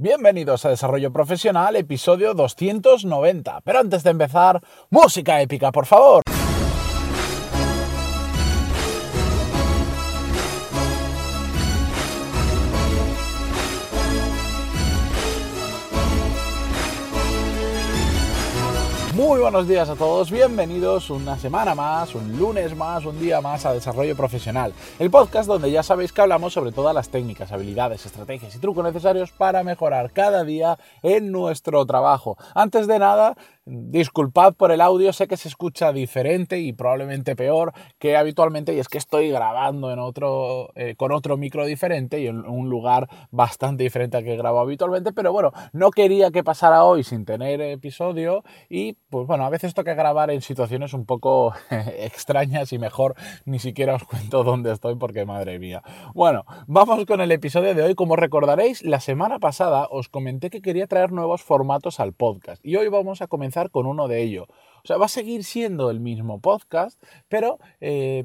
[0.00, 3.62] Bienvenidos a Desarrollo Profesional, episodio 290.
[3.62, 6.22] Pero antes de empezar, música épica, por favor.
[19.38, 23.64] Muy buenos días a todos, bienvenidos una semana más, un lunes más, un día más
[23.64, 28.04] a Desarrollo Profesional, el podcast donde ya sabéis que hablamos sobre todas las técnicas, habilidades,
[28.04, 32.36] estrategias y trucos necesarios para mejorar cada día en nuestro trabajo.
[32.52, 33.36] Antes de nada,
[33.70, 38.78] Disculpad por el audio, sé que se escucha diferente y probablemente peor que habitualmente y
[38.78, 43.10] es que estoy grabando en otro, eh, con otro micro diferente y en un lugar
[43.30, 47.60] bastante diferente al que grabo habitualmente, pero bueno, no quería que pasara hoy sin tener
[47.60, 51.52] episodio y pues bueno, a veces toca grabar en situaciones un poco
[51.98, 55.82] extrañas y mejor ni siquiera os cuento dónde estoy porque madre mía.
[56.14, 57.94] Bueno, vamos con el episodio de hoy.
[57.94, 62.76] Como recordaréis, la semana pasada os comenté que quería traer nuevos formatos al podcast y
[62.76, 64.46] hoy vamos a comenzar con uno de ellos.
[64.48, 68.24] O sea, va a seguir siendo el mismo podcast, pero eh,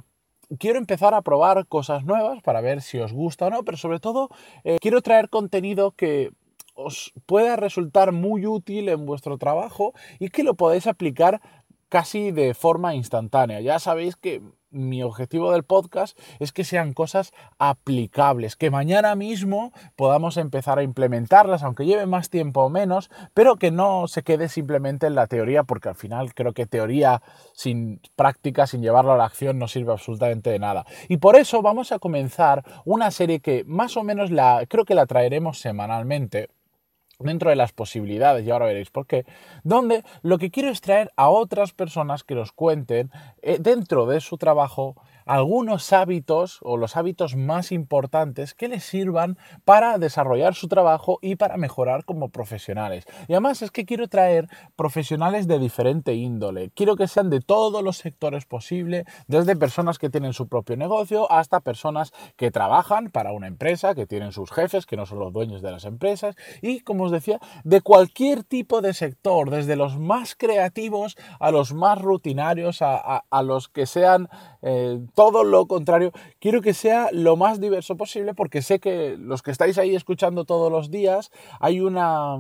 [0.60, 4.00] quiero empezar a probar cosas nuevas para ver si os gusta o no, pero sobre
[4.00, 4.30] todo
[4.64, 6.32] eh, quiero traer contenido que
[6.76, 11.42] os pueda resultar muy útil en vuestro trabajo y que lo podáis aplicar
[11.90, 13.62] casi de forma instantánea.
[13.62, 14.42] Ya sabéis que
[14.74, 20.84] mi objetivo del podcast es que sean cosas aplicables, que mañana mismo podamos empezar a
[20.84, 25.28] implementarlas, aunque lleve más tiempo o menos, pero que no se quede simplemente en la
[25.28, 27.22] teoría, porque al final creo que teoría
[27.54, 30.86] sin práctica, sin llevarlo a la acción, no sirve absolutamente de nada.
[31.08, 34.96] Y por eso vamos a comenzar una serie que más o menos la creo que
[34.96, 36.50] la traeremos semanalmente
[37.20, 39.26] dentro de las posibilidades, y ahora veréis por qué,
[39.64, 43.12] donde lo que quiero es traer a otras personas que nos cuenten
[43.42, 49.38] eh, dentro de su trabajo algunos hábitos o los hábitos más importantes que les sirvan
[49.66, 53.06] para desarrollar su trabajo y para mejorar como profesionales.
[53.28, 56.72] Y además es que quiero traer profesionales de diferente índole.
[56.76, 61.32] Quiero que sean de todos los sectores posibles, desde personas que tienen su propio negocio
[61.32, 65.34] hasta personas que trabajan para una empresa, que tienen sus jefes, que no son los
[65.34, 69.98] dueños de las empresas y, como os decía, de cualquier tipo de sector, desde los
[69.98, 74.30] más creativos a los más rutinarios, a, los que sean
[74.62, 76.12] eh, todo lo contrario.
[76.40, 80.46] Quiero que sea lo más diverso posible porque sé que los que estáis ahí escuchando
[80.46, 82.40] todos los días hay una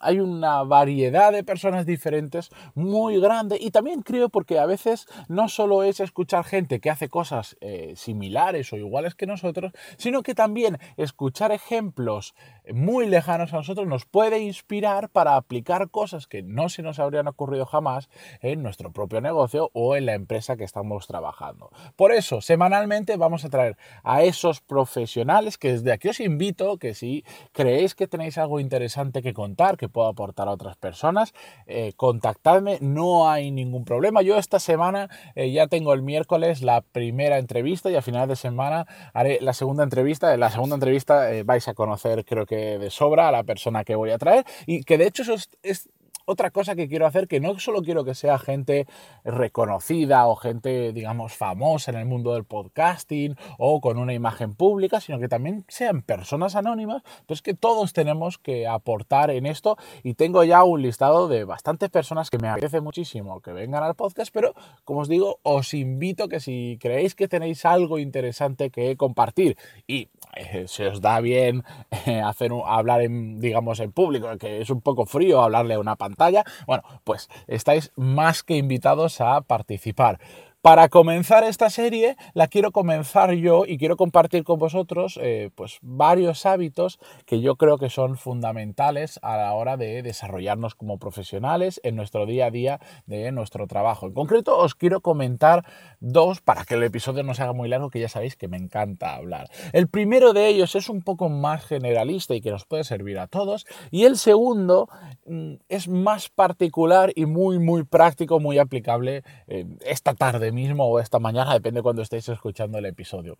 [0.00, 5.48] hay una variedad de personas diferentes muy grande y también creo porque a veces no
[5.48, 10.34] solo es escuchar gente que hace cosas eh, similares o iguales que nosotros, sino que
[10.34, 12.34] también escuchar ejemplos
[12.72, 17.28] muy lejanos a nosotros nos puede inspirar para aplicar cosas que no se nos habrían
[17.28, 18.08] ocurrido jamás
[18.40, 21.70] en nuestro propio negocio o en la empresa que estamos trabajando.
[21.96, 26.94] Por eso, semanalmente vamos a traer a esos profesionales que desde aquí os invito que
[26.94, 31.34] si creéis que tenéis algo interesante que contar, que puedo aportar a otras personas,
[31.66, 34.22] eh, contactadme, no hay ningún problema.
[34.22, 38.36] Yo esta semana eh, ya tengo el miércoles la primera entrevista y a final de
[38.36, 40.34] semana haré la segunda entrevista.
[40.34, 43.84] En la segunda entrevista eh, vais a conocer, creo que de sobra, a la persona
[43.84, 44.44] que voy a traer.
[44.66, 45.88] Y que de hecho eso es
[46.30, 48.86] otra cosa que quiero hacer, que no solo quiero que sea gente
[49.24, 55.00] reconocida o gente, digamos, famosa en el mundo del podcasting o con una imagen pública,
[55.00, 59.76] sino que también sean personas anónimas, pues que todos tenemos que aportar en esto.
[60.04, 63.96] Y tengo ya un listado de bastantes personas que me agradece muchísimo que vengan al
[63.96, 64.54] podcast, pero
[64.84, 69.56] como os digo, os invito que si creéis que tenéis algo interesante que compartir
[69.88, 71.64] y eh, se os da bien
[72.06, 75.96] eh, hacer hablar en, digamos, en público, que es un poco frío hablarle a una
[75.96, 80.20] pantalla, bueno, pues estáis más que invitados a participar.
[80.62, 85.78] Para comenzar esta serie, la quiero comenzar yo y quiero compartir con vosotros eh, pues
[85.80, 91.80] varios hábitos que yo creo que son fundamentales a la hora de desarrollarnos como profesionales
[91.82, 94.04] en nuestro día a día de nuestro trabajo.
[94.04, 95.64] En concreto, os quiero comentar
[95.98, 98.58] dos para que el episodio no se haga muy largo, que ya sabéis que me
[98.58, 99.48] encanta hablar.
[99.72, 103.28] El primero de ellos es un poco más generalista y que nos puede servir a
[103.28, 103.64] todos.
[103.90, 104.90] Y el segundo
[105.24, 110.98] mm, es más particular y muy, muy práctico, muy aplicable eh, esta tarde mismo o
[110.98, 113.38] esta mañana, depende cuando estéis escuchando el episodio.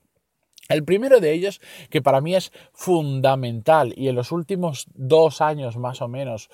[0.69, 1.61] El primero de ellos,
[1.91, 6.49] que para mí es fundamental y en los últimos dos años más o menos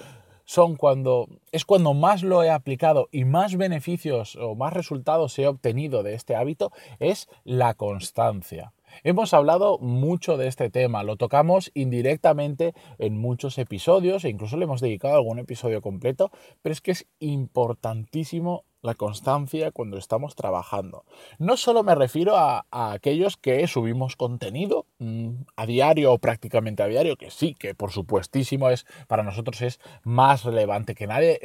[0.47, 5.47] son cuando es cuando más lo he aplicado y más beneficios o más resultados he
[5.47, 8.73] obtenido de este hábito es la constancia.
[9.05, 14.65] Hemos hablado mucho de este tema, lo tocamos indirectamente en muchos episodios e incluso le
[14.65, 16.31] hemos dedicado algún episodio completo,
[16.63, 21.05] pero es que es importantísimo la constancia cuando estamos trabajando.
[21.39, 26.87] No solo me refiero a, aquellos que subimos contenido mm, a diario o prácticamente a
[26.87, 31.39] diario, que sí, que por supuestísimo es para nosotros es más relevante que nadie.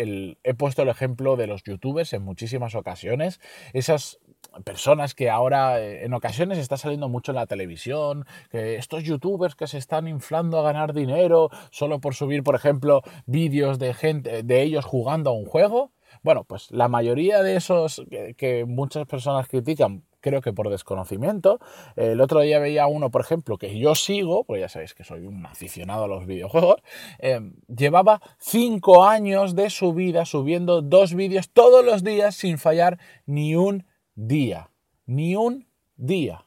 [0.44, 3.40] he puesto el ejemplo de los youtubers en muchísimas ocasiones.
[3.74, 4.20] Esas
[4.64, 9.56] personas que ahora eh, en ocasiones está saliendo mucho en la televisión, que estos youtubers
[9.56, 14.44] que se están inflando a ganar dinero solo por subir, por ejemplo, vídeos de gente
[14.44, 15.92] de ellos jugando a un juego.
[16.24, 18.04] Bueno, pues la mayoría de esos
[18.38, 21.60] que, muchas personas critican, creo que por desconocimiento.
[21.96, 25.26] El otro día veía uno, por ejemplo, que yo sigo, pues ya sabéis que soy
[25.26, 26.82] un aficionado a los videojuegos,
[27.20, 33.00] eh, llevaba cinco años de su vida subiendo dos vídeos todos los días sin fallar
[33.26, 33.86] ni un
[34.16, 34.70] día.
[35.06, 36.46] Ni un día.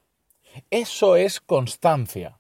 [0.71, 2.39] Eso es constancia.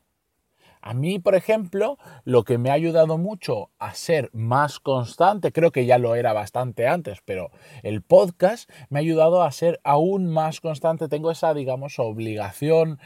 [0.86, 5.72] A mí, por ejemplo, lo que me ha ayudado mucho a ser más constante, creo
[5.72, 7.50] que ya lo era bastante antes, pero
[7.82, 11.08] el podcast me ha ayudado a ser aún más constante.
[11.08, 12.98] Tengo esa, digamos, obligación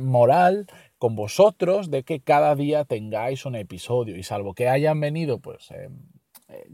[0.00, 0.66] moral
[0.98, 5.70] con vosotros de que cada día tengáis un episodio y salvo que hayan venido, pues...
[5.70, 5.90] Eh,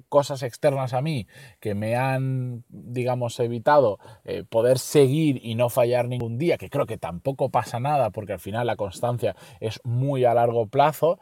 [0.08, 1.26] cosas externas a mí
[1.60, 6.86] que me han, digamos, evitado eh, poder seguir y no fallar ningún día, que creo
[6.86, 11.18] que tampoco pasa nada porque al final la constancia es muy a largo plazo,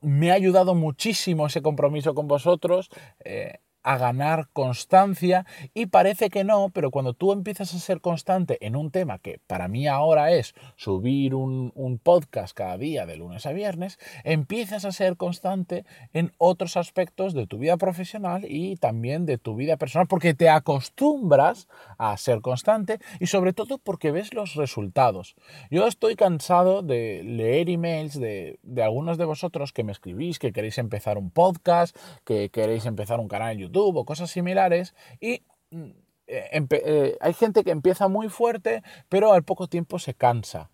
[0.00, 2.90] me ha ayudado muchísimo ese compromiso con vosotros.
[3.24, 3.54] Eh,
[3.86, 8.74] a ganar constancia y parece que no, pero cuando tú empiezas a ser constante en
[8.74, 11.72] un tema que para mí ahora es subir un,
[12.02, 17.46] podcast cada día de lunes a viernes, empiezas a ser constante en otros aspectos de
[17.46, 22.98] tu vida profesional y también de tu vida personal porque te acostumbras a ser constante
[23.20, 25.36] y sobre todo porque ves los resultados.
[25.70, 30.52] Yo estoy cansado de leer emails de, de algunos de vosotros que me escribís que
[30.52, 35.42] queréis empezar un podcast, que queréis empezar un canal en YouTube, o cosas similares y
[35.70, 35.90] mm,
[36.28, 40.70] eh, eh, hay gente que empieza muy fuerte, pero al poco tiempo se cansa.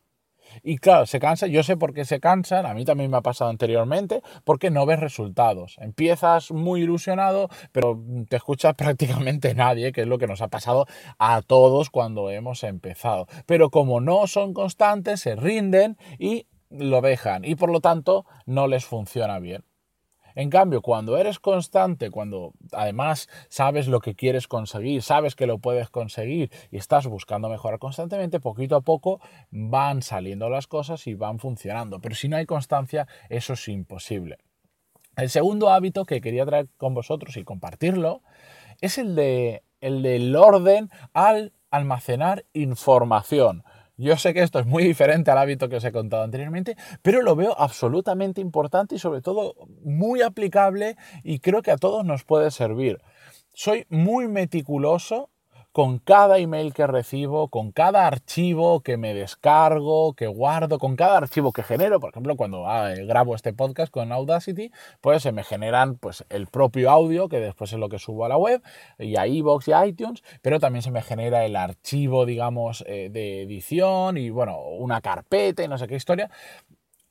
[0.63, 3.23] Y claro, se cansa, yo sé por qué se cansan, a mí también me ha
[3.23, 5.77] pasado anteriormente, porque no ves resultados.
[5.79, 10.87] Empiezas muy ilusionado, pero te escucha prácticamente nadie, que es lo que nos ha pasado
[11.19, 13.27] a todos cuando hemos empezado.
[13.47, 18.67] Pero como no son constantes, se rinden y lo dejan, y por lo tanto no
[18.67, 19.65] les funciona bien.
[20.35, 25.59] En cambio, cuando eres constante, cuando además sabes lo que quieres conseguir, sabes que lo
[25.59, 29.21] puedes conseguir y estás buscando mejorar constantemente, poquito a poco
[29.51, 32.01] van saliendo las cosas y van funcionando.
[32.01, 34.39] Pero si no hay constancia, eso es imposible.
[35.17, 38.23] El segundo hábito que quería traer con vosotros y compartirlo
[38.81, 43.65] es el, de, el del orden al almacenar información.
[43.97, 47.21] Yo sé que esto es muy diferente al hábito que os he contado anteriormente, pero
[47.23, 49.55] lo veo absolutamente importante y sobre todo
[49.85, 53.01] muy aplicable y creo que a todos nos puede servir.
[53.53, 55.31] Soy muy meticuloso
[55.73, 61.17] con cada email que recibo, con cada archivo que me descargo, que guardo, con cada
[61.17, 61.99] archivo que genero.
[61.99, 64.71] Por ejemplo, cuando ah, grabo este podcast con Audacity,
[65.01, 68.29] pues se me generan pues, el propio audio, que después es lo que subo a
[68.29, 68.63] la web,
[68.99, 73.09] y a iVoox y a iTunes, pero también se me genera el archivo, digamos, eh,
[73.11, 76.31] de edición y, bueno, una carpeta y no sé qué historia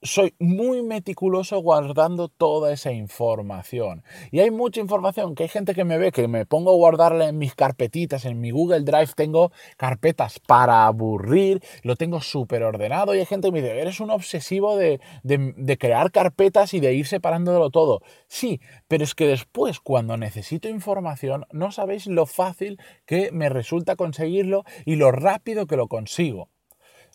[0.04, 4.04] soy muy meticuloso guardando toda esa información.
[4.32, 7.30] Y hay mucha información que hay gente que me ve que me pongo a guardarla
[7.30, 13.14] en mis carpetitas, en mi Google Drive tengo carpetas para aburrir, lo tengo súper ordenado
[13.14, 16.94] y hay gente que me dice, eres un obsesivo de, de crear carpetas y de
[16.94, 18.02] ir separándolo todo.
[18.28, 23.96] Sí, pero es que después cuando necesito información no sabéis lo fácil que me resulta
[23.96, 26.51] conseguirlo y lo rápido que lo consigo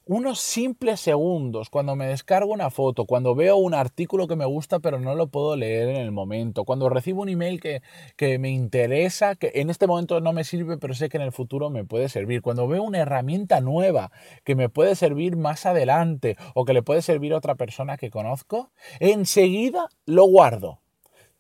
[0.07, 4.79] unos simples segundos cuando me descargo una foto, cuando veo un artículo que me gusta
[4.79, 7.83] pero no lo puedo leer en el momento, cuando recibo un email que,
[8.17, 11.33] que, me interesa, que en este momento no me sirve pero sé que en el
[11.33, 14.13] futuro me puede servir, cuando veo una herramienta nueva
[14.45, 18.11] que me puede servir más adelante o que le puede servir a otra persona que
[18.11, 18.71] conozco,
[19.01, 20.86] enseguida lo guardo.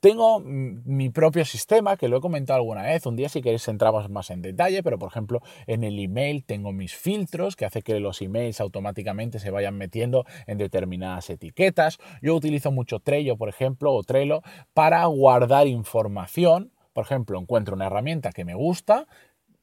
[0.07, 4.09] Tengo mi propio sistema, que lo he comentado alguna vez, un día si queréis entramos
[4.09, 7.99] más en detalle, pero por ejemplo en el email tengo mis filtros que hace que
[7.99, 11.99] los emails automáticamente se vayan metiendo en determinadas etiquetas.
[12.23, 14.43] Yo utilizo mucho Trello, por ejemplo, o Trello
[14.75, 16.71] para guardar información.
[16.93, 19.09] Por ejemplo, encuentro una herramienta que me gusta,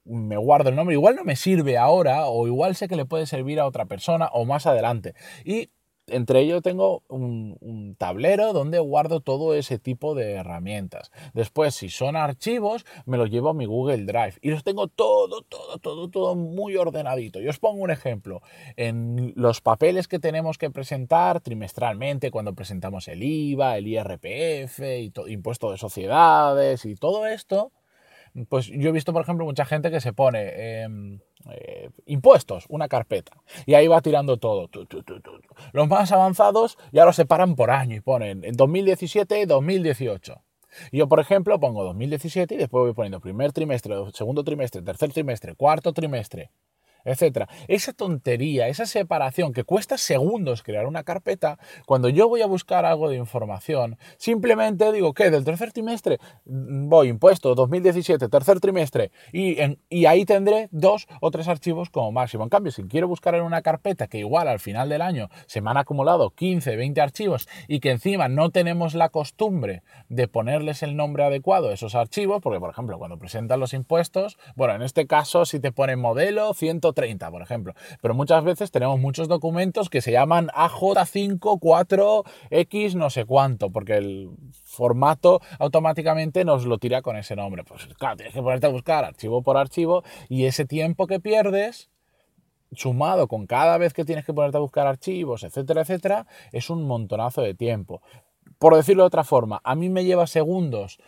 [0.04, 3.24] me guardo el nombre, igual no me sirve ahora o igual sé que le puede
[3.24, 5.14] servir a otra persona o más adelante.
[5.42, 5.70] Y
[6.06, 11.10] entre ellos tengo un, tablero donde guardo todo ese tipo de herramientas.
[11.32, 15.42] Después, si son archivos, me los llevo a mi Google Drive y los tengo todo,
[15.42, 17.40] todo, todo, todo muy ordenadito.
[17.40, 18.42] Yo os pongo un ejemplo.
[18.76, 25.12] En los papeles que tenemos que presentar trimestralmente, cuando presentamos el IVA, el IRPF, y
[25.28, 27.72] impuesto de sociedades y todo esto,
[28.48, 32.88] pues yo he visto, por ejemplo, mucha gente que se pone em, eh, impuestos, una
[32.88, 33.32] carpeta,
[33.66, 34.68] y ahí va tirando todo.
[35.72, 40.42] Los más avanzados ya los separan por año y ponen en 2017 y 2018.
[40.90, 45.54] Yo, por ejemplo, pongo 2017 y después voy poniendo primer trimestre, segundo trimestre, tercer trimestre,
[45.54, 46.50] cuarto trimestre
[47.04, 47.48] etcétera.
[47.68, 52.84] Esa tontería, esa separación que cuesta segundos crear una carpeta, cuando yo voy a buscar
[52.84, 59.10] algo de información, simplemente digo que del tercer trimestre mm, voy impuesto 2017, tercer trimestre,
[59.32, 59.56] y,
[59.88, 62.44] y ahí tendré dos o tres archivos como máximo.
[62.44, 65.60] En cambio, si quiero buscar en una carpeta que igual al final del año se
[65.60, 70.82] me han acumulado 15, 20 archivos y que encima no tenemos la costumbre de ponerles
[70.82, 74.82] el nombre adecuado a esos archivos, porque por ejemplo, cuando presentan los impuestos, bueno, en
[74.82, 77.74] este caso si te pone modelo 130 30, por ejemplo.
[78.00, 84.30] Pero muchas veces tenemos muchos documentos que se llaman AJ54X no sé cuánto, porque el
[84.62, 87.64] formato automáticamente nos lo tira con ese nombre.
[87.64, 91.90] Pues claro, tienes que ponerte a buscar archivo por archivo y ese tiempo que pierdes
[92.72, 96.86] sumado con cada vez que tienes que ponerte a buscar archivos, etcétera, etcétera, es un
[96.86, 98.02] montonazo de tiempo.
[98.58, 100.98] Por decirlo de otra forma, a mí me lleva segundos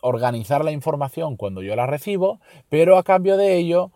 [0.00, 3.92] organizar la información cuando yo la recibo, pero a cambio de ello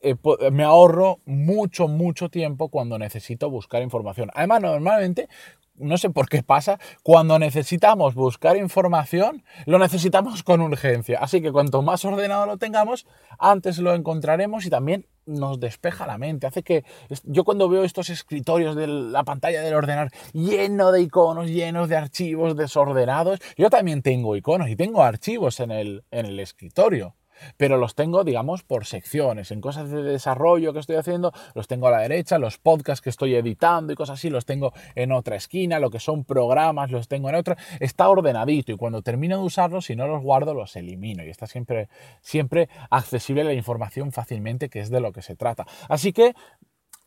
[0.00, 0.16] eh,
[0.52, 4.30] me ahorro mucho, mucho tiempo cuando necesito buscar información.
[4.34, 5.28] Además, normalmente,
[5.74, 11.18] no sé por qué pasa, cuando necesitamos buscar información, lo necesitamos con urgencia.
[11.20, 13.06] Así que cuanto más ordenado lo tengamos,
[13.38, 16.46] antes lo encontraremos y también nos despeja la mente.
[16.46, 16.84] Hace que
[17.24, 21.96] yo cuando veo estos escritorios de la pantalla del ordenador lleno de iconos, llenos de
[21.96, 27.14] archivos desordenados, yo también tengo iconos y tengo archivos en el, en el escritorio
[27.56, 29.50] pero los tengo, digamos, por secciones.
[29.50, 33.10] En cosas de desarrollo que estoy haciendo, los tengo a la derecha, los podcasts que
[33.10, 37.08] estoy editando y cosas así, los tengo en otra esquina, lo que son programas, los
[37.08, 37.56] tengo en otra.
[37.80, 41.46] Está ordenadito y cuando termino de usarlos, si no los guardo, los elimino y está
[41.46, 41.88] siempre,
[42.20, 45.66] siempre accesible la información fácilmente, que es de lo que se trata.
[45.88, 46.34] Así que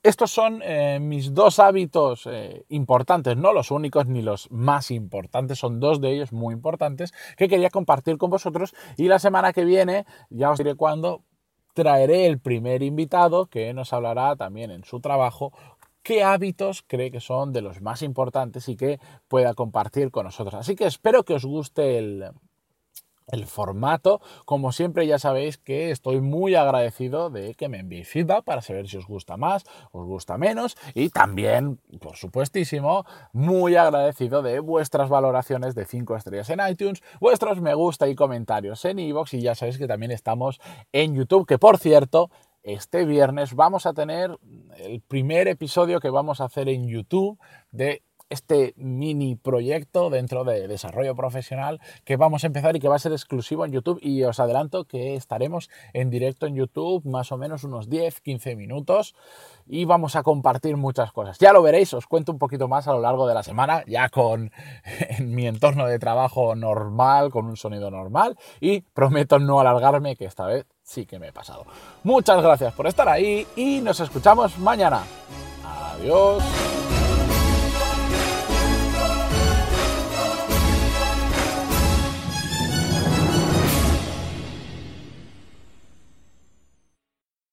[0.04, 5.60] estos son eh, mis dos hábitos eh, importantes, no los únicos ni los más importantes,
[5.60, 9.64] son dos de ellos muy importantes que quería compartir con vosotros y la semana que
[9.64, 11.22] viene, ya os diré cuándo,
[11.74, 15.54] traeré el primer invitado que nos hablará también en su trabajo
[16.04, 20.56] qué hábitos cree que son de los más importantes y que pueda compartir con nosotros.
[20.56, 22.32] Así que espero que os guste el,
[23.32, 24.22] el formato.
[24.46, 28.88] Como siempre ya sabéis que estoy muy agradecido de que me enviéis feedback para saber
[28.88, 35.10] si os gusta más, os gusta menos y también, por supuestísimo, muy agradecido de vuestras
[35.10, 39.56] valoraciones de 5 estrellas en iTunes, vuestros me gusta y comentarios en iVoox y ya
[39.56, 40.60] sabéis que también estamos
[40.92, 42.30] en YouTube, que por cierto,
[42.64, 44.38] este viernes vamos a tener
[44.78, 47.40] el primer episodio que vamos a hacer en YouTube
[47.72, 52.96] de este mini proyecto dentro de desarrollo profesional que vamos a empezar y que va
[52.96, 57.32] a ser exclusivo en YouTube y os adelanto que estaremos en directo en YouTube más
[57.32, 59.16] o menos unos 10, 15 minutos
[59.68, 61.38] y vamos a compartir muchas cosas.
[61.40, 64.10] Ya lo veréis, os cuento un poquito más a lo largo de la semana, ya
[64.10, 64.52] con
[65.18, 70.26] en mi entorno de trabajo normal, con un sonido normal y prometo no alargarme que
[70.26, 71.66] esta vez sí que me he pasado.
[72.04, 75.04] Muchas gracias por estar ahí y nos escuchamos mañana.
[75.66, 76.81] Adiós.